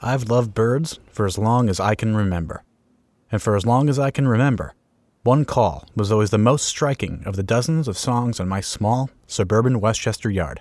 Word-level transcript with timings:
I've 0.00 0.30
loved 0.30 0.54
birds 0.54 1.00
for 1.10 1.26
as 1.26 1.38
long 1.38 1.68
as 1.68 1.80
I 1.80 1.94
can 1.94 2.16
remember. 2.16 2.62
And 3.32 3.42
for 3.42 3.56
as 3.56 3.66
long 3.66 3.88
as 3.88 3.98
I 3.98 4.10
can 4.10 4.28
remember, 4.28 4.74
one 5.24 5.44
call 5.44 5.86
was 5.96 6.12
always 6.12 6.30
the 6.30 6.38
most 6.38 6.66
striking 6.66 7.22
of 7.26 7.36
the 7.36 7.42
dozens 7.42 7.88
of 7.88 7.98
songs 7.98 8.38
in 8.38 8.48
my 8.48 8.60
small, 8.60 9.10
suburban 9.26 9.80
Westchester 9.80 10.30
yard. 10.30 10.60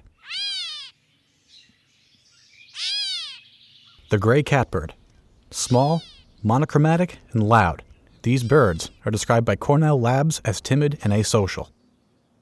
The 4.10 4.18
gray 4.18 4.42
catbird. 4.42 4.94
Small, 5.52 6.02
monochromatic, 6.42 7.20
and 7.32 7.44
loud, 7.44 7.84
these 8.24 8.44
birds 8.44 8.90
are 9.06 9.12
described 9.12 9.46
by 9.46 9.56
Cornell 9.56 10.00
Labs 10.00 10.42
as 10.44 10.60
timid 10.60 10.98
and 11.04 11.14
asocial. 11.14 11.70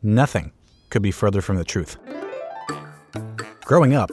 Nothing 0.02 0.52
could 0.90 1.02
be 1.02 1.12
further 1.12 1.42
from 1.42 1.58
the 1.58 1.64
truth. 1.64 1.98
Growing 3.62 3.94
up, 3.94 4.12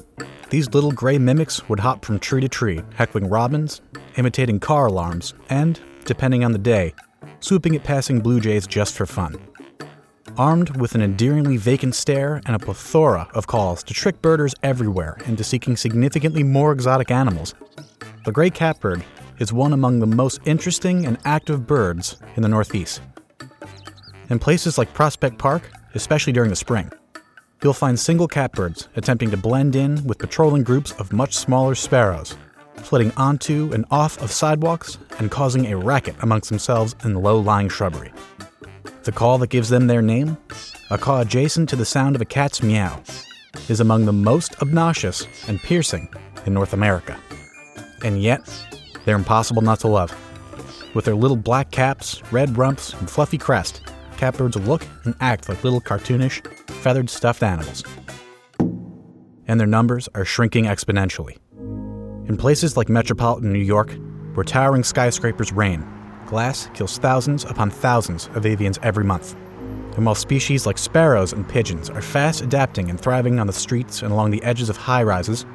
these 0.53 0.75
little 0.75 0.93
gray 0.93 1.17
mimics 1.17 1.67
would 1.67 1.81
hop 1.81 2.05
from 2.05 2.19
tree 2.19 2.43
to 2.43 2.47
tree, 2.47 2.83
heckling 2.95 3.27
robins, 3.27 3.81
imitating 4.19 4.61
car 4.61 4.85
alarms, 4.85 5.33
and, 5.49 5.81
depending 6.05 6.45
on 6.45 6.53
the 6.53 6.59
day, 6.59 6.93
swooping 7.41 7.75
at 7.75 7.83
passing 7.83 8.21
blue 8.21 8.39
jays 8.39 8.67
just 8.67 8.95
for 8.95 9.07
fun. 9.07 9.35
Armed 10.37 10.77
with 10.77 10.95
an 10.95 11.01
endearingly 11.01 11.57
vacant 11.57 11.95
stare 11.95 12.43
and 12.45 12.55
a 12.55 12.59
plethora 12.59 13.27
of 13.33 13.47
calls 13.47 13.83
to 13.85 13.95
trick 13.95 14.21
birders 14.21 14.55
everywhere 14.63 15.17
into 15.25 15.43
seeking 15.43 15.75
significantly 15.75 16.43
more 16.43 16.71
exotic 16.71 17.11
animals, 17.11 17.55
the 18.27 18.33
gray 18.33 18.51
catbird 18.51 19.03
is 19.39 19.55
one 19.55 19.73
among 19.73 20.01
the 20.01 20.07
most 20.07 20.39
interesting 20.45 21.07
and 21.07 21.17
active 21.25 21.67
birds 21.67 22.21
in 22.37 22.43
the 22.43 22.49
Northeast. 22.51 23.01
In 24.29 24.39
places 24.39 24.77
like 24.77 24.93
Prospect 24.93 25.39
Park, 25.39 25.71
especially 25.95 26.35
during 26.35 26.51
the 26.51 26.57
spring, 26.57 26.93
you'll 27.63 27.73
find 27.73 27.99
single 27.99 28.29
catbirds 28.29 28.89
attempting 28.97 29.31
to 29.31 29.37
blend 29.37 29.77
in 29.77 30.05
with 30.05 30.19
patrolling 30.19 30.63
groups 30.63 30.93
of 30.93 31.13
much 31.13 31.35
smaller 31.35 31.75
sparrows, 31.75 32.37
flitting 32.77 33.13
onto 33.17 33.71
and 33.73 33.85
off 33.91 34.21
of 34.21 34.31
sidewalks 34.31 34.99
and 35.19 35.31
causing 35.31 35.67
a 35.67 35.77
racket 35.77 36.17
amongst 36.21 36.49
themselves 36.49 36.95
in 37.05 37.15
low 37.15 37.39
lying 37.39 37.69
shrubbery. 37.69 38.13
The 39.05 39.13
call 39.13 39.39
that 39.39 39.51
gives 39.51 39.69
them 39.69 39.87
their 39.87 40.03
name, 40.03 40.37
a 40.91 40.99
call 40.99 41.21
adjacent 41.21 41.69
to 41.71 41.77
the 41.77 41.85
sound 41.85 42.17
of 42.17 42.23
a 42.23 42.27
cat's 42.27 42.63
meow, 42.63 43.03
is 43.69 43.81
among 43.81 44.05
the 44.05 44.13
most 44.13 44.61
obnoxious 44.63 45.27
and 45.49 45.61
piercing 45.61 46.09
in 46.47 46.55
North 46.55 46.73
America. 46.73 47.19
And 48.05 48.23
yet, 48.23 48.41
they're 49.05 49.17
impossible 49.17 49.63
not 49.63 49.81
to 49.81 49.89
love. 49.89 50.15
With 50.95 51.05
their 51.05 51.15
little 51.15 51.37
black 51.37 51.71
caps, 51.71 52.23
red 52.33 52.57
rumps, 52.59 52.93
and 52.95 53.11
fluffy 53.11 53.39
crest, 53.39 53.81
catbirds 54.23 54.55
look 54.55 54.87
and 55.03 55.17
act 55.19 55.49
like 55.49 55.65
little 55.65 55.81
cartoonish, 55.81 56.47
feathered 56.71 57.11
stuffed 57.11 57.43
animals. 57.43 57.83
And 59.49 59.59
their 59.59 59.67
numbers 59.67 60.09
are 60.15 60.25
shrinking 60.25 60.67
exponentially. 60.67 61.39
In 62.29 62.37
places 62.37 62.77
like 62.77 62.89
metropolitan 62.89 63.53
New 63.53 63.59
York, 63.59 63.99
where 64.35 64.45
towering 64.45 64.85
skyscrapers 64.85 65.53
reign, 65.53 65.85
glass 66.27 66.71
kills 66.73 66.99
thousands 66.99 67.43
upon 67.43 67.69
thousands 67.73 68.29
of 68.35 68.45
avians 68.45 68.79
every 68.85 69.03
month. 69.03 69.35
And 69.97 70.07
while 70.07 70.15
species 70.15 70.67
like 70.67 70.79
sparrows 70.79 71.33
and 71.33 71.49
pigeons 71.49 71.91
are 71.91 72.01
fast 72.01 72.43
adapting 72.43 72.91
and 72.91 73.01
thriving 73.01 73.41
on 73.41 73.49
the 73.49 73.53
streets 73.53 74.03
and 74.03 74.13
along 74.13 74.31
the 74.31 74.45
edges 74.45 74.69
of 74.69 74.77
high 74.77 75.03
rises, 75.03 75.47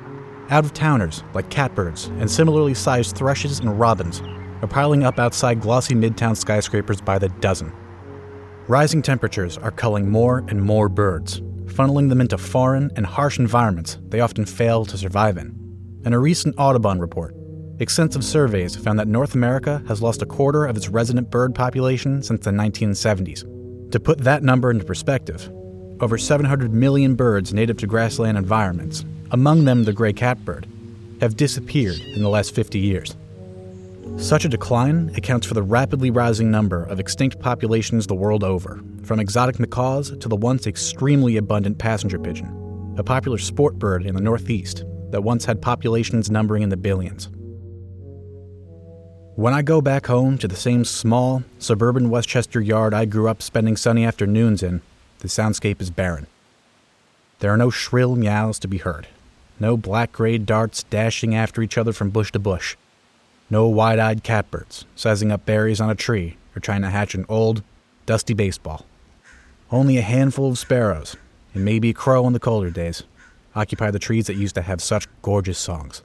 out 0.49 0.65
of 0.65 0.73
towners 0.73 1.23
like 1.33 1.49
catbirds 1.49 2.07
and 2.19 2.29
similarly 2.29 2.73
sized 2.73 3.15
thrushes 3.15 3.59
and 3.59 3.79
robins 3.79 4.21
are 4.61 4.67
piling 4.67 5.05
up 5.05 5.19
outside 5.19 5.61
glossy 5.61 5.95
midtown 5.95 6.35
skyscrapers 6.35 6.99
by 6.99 7.17
the 7.17 7.29
dozen. 7.39 7.71
Rising 8.67 9.01
temperatures 9.01 9.57
are 9.57 9.71
culling 9.71 10.09
more 10.09 10.39
and 10.49 10.61
more 10.61 10.89
birds, 10.89 11.39
funneling 11.67 12.09
them 12.09 12.19
into 12.19 12.37
foreign 12.37 12.91
and 12.97 13.05
harsh 13.05 13.39
environments 13.39 13.97
they 14.09 14.19
often 14.19 14.45
fail 14.45 14.83
to 14.83 14.97
survive 14.97 15.37
in. 15.37 15.55
In 16.03 16.11
a 16.11 16.19
recent 16.19 16.53
Audubon 16.57 16.99
report, 16.99 17.33
extensive 17.79 18.25
surveys 18.25 18.75
found 18.75 18.99
that 18.99 19.07
North 19.07 19.35
America 19.35 19.81
has 19.87 20.01
lost 20.01 20.21
a 20.21 20.25
quarter 20.25 20.65
of 20.65 20.75
its 20.75 20.89
resident 20.89 21.31
bird 21.31 21.55
population 21.55 22.21
since 22.21 22.43
the 22.43 22.51
1970s. 22.51 23.91
To 23.91 24.01
put 24.01 24.17
that 24.19 24.43
number 24.43 24.69
into 24.69 24.83
perspective, 24.83 25.49
over 26.01 26.17
700 26.17 26.73
million 26.73 27.15
birds 27.15 27.53
native 27.53 27.77
to 27.77 27.87
grassland 27.87 28.37
environments 28.37 29.05
among 29.31 29.63
them 29.63 29.85
the 29.85 29.93
gray 29.93 30.11
catbird, 30.11 30.67
have 31.21 31.37
disappeared 31.37 31.99
in 31.99 32.21
the 32.21 32.29
last 32.29 32.53
50 32.53 32.79
years. 32.79 33.15
Such 34.15 34.45
a 34.45 34.49
decline 34.49 35.11
accounts 35.15 35.45
for 35.45 35.53
the 35.53 35.61
rapidly 35.61 36.09
rising 36.09 36.49
number 36.49 36.83
of 36.85 36.99
extinct 36.99 37.39
populations 37.39 38.07
the 38.07 38.15
world 38.15 38.43
over, 38.43 38.81
from 39.03 39.19
exotic 39.19 39.59
macaws 39.59 40.17
to 40.17 40.27
the 40.27 40.35
once 40.35 40.65
extremely 40.65 41.37
abundant 41.37 41.77
passenger 41.77 42.17
pigeon, 42.17 42.95
a 42.97 43.03
popular 43.03 43.37
sport 43.37 43.77
bird 43.77 44.05
in 44.05 44.15
the 44.15 44.21
Northeast 44.21 44.85
that 45.11 45.23
once 45.23 45.45
had 45.45 45.61
populations 45.61 46.31
numbering 46.31 46.63
in 46.63 46.69
the 46.69 46.77
billions. 46.77 47.29
When 49.35 49.53
I 49.53 49.61
go 49.61 49.81
back 49.81 50.07
home 50.07 50.39
to 50.39 50.47
the 50.47 50.55
same 50.55 50.83
small, 50.83 51.43
suburban 51.59 52.09
Westchester 52.09 52.59
yard 52.59 52.93
I 52.93 53.05
grew 53.05 53.29
up 53.29 53.43
spending 53.43 53.77
sunny 53.77 54.03
afternoons 54.03 54.63
in, 54.63 54.81
the 55.19 55.27
soundscape 55.27 55.79
is 55.79 55.91
barren. 55.91 56.25
There 57.39 57.53
are 57.53 57.57
no 57.57 57.69
shrill 57.69 58.15
meows 58.15 58.57
to 58.59 58.67
be 58.67 58.79
heard, 58.79 59.07
no 59.59 59.77
black 59.77 60.11
gray 60.11 60.39
darts 60.39 60.83
dashing 60.83 61.35
after 61.35 61.61
each 61.61 61.77
other 61.77 61.93
from 61.93 62.09
bush 62.09 62.31
to 62.31 62.39
bush. 62.39 62.75
No 63.49 63.67
wide 63.67 63.99
eyed 63.99 64.23
catbirds 64.23 64.85
sizing 64.95 65.31
up 65.31 65.45
berries 65.45 65.79
on 65.79 65.89
a 65.89 65.95
tree 65.95 66.37
or 66.55 66.59
trying 66.59 66.81
to 66.81 66.89
hatch 66.89 67.15
an 67.15 67.25
old, 67.29 67.63
dusty 68.05 68.33
baseball. 68.33 68.85
Only 69.71 69.97
a 69.97 70.01
handful 70.01 70.49
of 70.49 70.57
sparrows, 70.57 71.15
and 71.53 71.63
maybe 71.63 71.89
a 71.89 71.93
crow 71.93 72.25
in 72.27 72.33
the 72.33 72.39
colder 72.39 72.69
days, 72.69 73.03
occupy 73.55 73.91
the 73.91 73.99
trees 73.99 74.27
that 74.27 74.35
used 74.35 74.55
to 74.55 74.61
have 74.61 74.81
such 74.81 75.07
gorgeous 75.21 75.57
songs. 75.57 76.01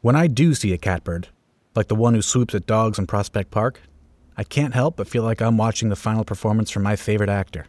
When 0.00 0.16
I 0.16 0.26
do 0.26 0.54
see 0.54 0.72
a 0.72 0.78
catbird, 0.78 1.28
like 1.74 1.88
the 1.88 1.94
one 1.94 2.14
who 2.14 2.22
swoops 2.22 2.54
at 2.54 2.66
dogs 2.66 2.98
in 2.98 3.06
Prospect 3.06 3.50
Park, 3.50 3.80
I 4.36 4.44
can't 4.44 4.74
help 4.74 4.96
but 4.96 5.08
feel 5.08 5.22
like 5.22 5.40
I'm 5.40 5.56
watching 5.56 5.88
the 5.88 5.96
final 5.96 6.24
performance 6.24 6.70
from 6.70 6.84
my 6.84 6.96
favorite 6.96 7.30
actor. 7.30 7.66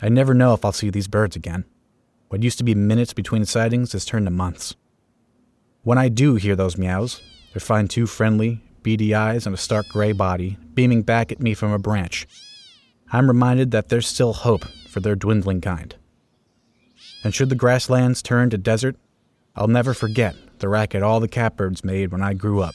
I 0.00 0.08
never 0.08 0.32
know 0.32 0.54
if 0.54 0.64
I'll 0.64 0.72
see 0.72 0.90
these 0.90 1.08
birds 1.08 1.36
again. 1.36 1.64
What 2.28 2.42
used 2.42 2.58
to 2.58 2.64
be 2.64 2.74
minutes 2.74 3.12
between 3.12 3.44
sightings 3.44 3.92
has 3.92 4.04
turned 4.04 4.26
to 4.26 4.30
months. 4.30 4.76
When 5.82 5.98
I 5.98 6.08
do 6.08 6.36
hear 6.36 6.56
those 6.56 6.78
meows, 6.78 7.20
or 7.54 7.60
find 7.60 7.88
two 7.88 8.06
friendly, 8.06 8.60
beady 8.82 9.14
eyes 9.14 9.46
and 9.46 9.54
a 9.54 9.58
stark 9.58 9.88
gray 9.88 10.12
body 10.12 10.56
beaming 10.74 11.02
back 11.02 11.32
at 11.32 11.40
me 11.40 11.54
from 11.54 11.72
a 11.72 11.78
branch, 11.78 12.26
I'm 13.12 13.28
reminded 13.28 13.70
that 13.70 13.88
there's 13.88 14.06
still 14.06 14.32
hope 14.32 14.64
for 14.88 15.00
their 15.00 15.16
dwindling 15.16 15.60
kind. 15.60 15.94
And 17.24 17.34
should 17.34 17.48
the 17.48 17.54
grasslands 17.54 18.22
turn 18.22 18.50
to 18.50 18.58
desert, 18.58 18.96
I'll 19.56 19.66
never 19.66 19.94
forget 19.94 20.36
the 20.58 20.68
racket 20.68 21.02
all 21.02 21.20
the 21.20 21.28
catbirds 21.28 21.84
made 21.84 22.12
when 22.12 22.22
I 22.22 22.34
grew 22.34 22.60
up, 22.60 22.74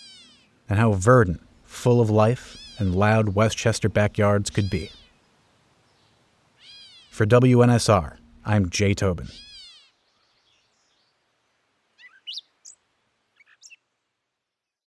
and 0.69 0.79
how 0.79 0.93
verdant, 0.93 1.41
full 1.63 2.01
of 2.01 2.09
life, 2.09 2.57
and 2.79 2.95
loud 2.95 3.29
Westchester 3.29 3.89
backyards 3.89 4.49
could 4.49 4.69
be. 4.69 4.91
For 7.09 7.25
WNSR, 7.25 8.17
I'm 8.45 8.69
Jay 8.69 8.93
Tobin. 8.93 9.27